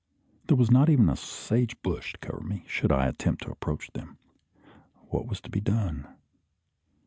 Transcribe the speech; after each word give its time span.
There 0.47 0.57
was 0.57 0.71
not 0.71 0.89
even 0.89 1.09
a 1.09 1.15
sage 1.15 1.79
bush 1.83 2.13
to 2.13 2.17
cover 2.17 2.41
me, 2.41 2.63
should 2.65 2.91
I 2.91 3.05
attempt 3.05 3.43
to 3.43 3.51
approach 3.51 3.91
them. 3.93 4.17
What 5.09 5.27
was 5.27 5.39
to 5.41 5.51
be 5.51 5.61
done? 5.61 6.07